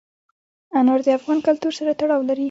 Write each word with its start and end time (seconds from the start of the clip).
انار 0.77 0.99
د 1.05 1.07
افغان 1.17 1.39
کلتور 1.47 1.73
سره 1.79 1.91
تړاو 1.99 2.21
لري. 2.29 2.39